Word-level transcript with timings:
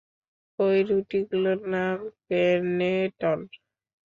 ঐ 0.59 0.67
রুটিগুলোর 0.87 1.59
নাম 1.67 1.97
পেনেটন। 2.27 3.39